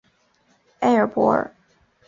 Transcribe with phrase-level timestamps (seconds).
[0.79, 1.53] 埃尔博尔。